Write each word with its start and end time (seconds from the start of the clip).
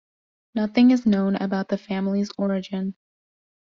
Nothing 0.55 0.89
is 0.89 1.05
known 1.05 1.35
about 1.35 1.67
the 1.69 1.77
family's 1.77 2.31
origin. 2.35 2.95